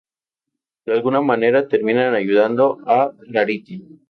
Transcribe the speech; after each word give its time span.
De 0.83 0.93
alguna 0.93 1.21
manera, 1.21 1.67
terminan 1.67 2.15
ayudando 2.15 2.79
a 2.87 3.11
Rarity. 3.27 3.83